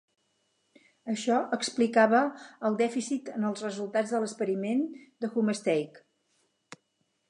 Això 1.13 1.37
explicava 1.57 2.23
el 2.71 2.79
dèficit 2.81 3.31
en 3.37 3.47
els 3.53 3.63
resultats 3.69 4.17
de 4.17 4.25
l'experiment 4.25 4.85
de 5.27 5.35
Homestake. 5.37 6.07